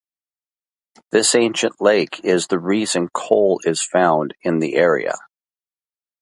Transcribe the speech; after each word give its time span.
This 1.11 1.35
ancient 1.35 1.79
lake 1.79 2.21
is 2.23 2.47
the 2.47 2.57
reason 2.57 3.09
coal 3.13 3.59
is 3.65 3.83
found 3.83 4.33
in 4.41 4.57
the 4.57 4.73
area. 4.73 5.13